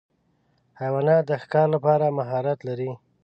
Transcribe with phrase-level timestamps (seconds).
[0.81, 2.91] حیوانات د ښکار لپاره مهارت لري.